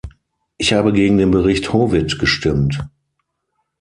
[0.57, 2.81] Ich habe gegen den Bericht Howitt gestimmt.